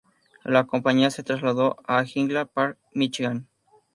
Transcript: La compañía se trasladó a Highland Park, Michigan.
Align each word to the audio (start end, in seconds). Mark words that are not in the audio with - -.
La 0.43 0.65
compañía 0.65 1.11
se 1.11 1.21
trasladó 1.21 1.77
a 1.85 2.03
Highland 2.03 2.49
Park, 2.49 2.79
Michigan. 2.95 3.47